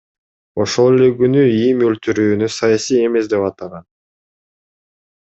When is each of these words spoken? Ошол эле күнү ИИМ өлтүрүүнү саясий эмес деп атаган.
Ошол 0.63 0.93
эле 0.99 1.09
күнү 1.17 1.43
ИИМ 1.57 1.83
өлтүрүүнү 1.89 2.47
саясий 2.55 3.03
эмес 3.09 3.29
деп 3.35 3.45
атаган. 3.49 3.85